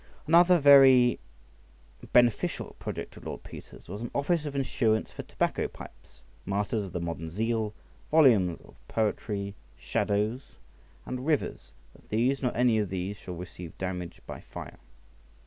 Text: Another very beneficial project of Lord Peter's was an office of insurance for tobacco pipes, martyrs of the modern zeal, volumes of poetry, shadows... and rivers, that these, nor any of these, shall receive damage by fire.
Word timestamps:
Another 0.25 0.57
very 0.57 1.19
beneficial 2.11 2.75
project 2.79 3.17
of 3.17 3.25
Lord 3.27 3.43
Peter's 3.43 3.87
was 3.87 4.01
an 4.01 4.09
office 4.15 4.47
of 4.47 4.55
insurance 4.55 5.11
for 5.11 5.21
tobacco 5.21 5.67
pipes, 5.67 6.23
martyrs 6.43 6.81
of 6.81 6.91
the 6.91 6.99
modern 6.99 7.29
zeal, 7.29 7.75
volumes 8.09 8.59
of 8.61 8.73
poetry, 8.87 9.53
shadows... 9.77 10.41
and 11.05 11.27
rivers, 11.27 11.71
that 11.93 12.09
these, 12.09 12.41
nor 12.41 12.51
any 12.57 12.79
of 12.79 12.89
these, 12.89 13.17
shall 13.17 13.35
receive 13.35 13.77
damage 13.77 14.21
by 14.25 14.41
fire. 14.41 14.79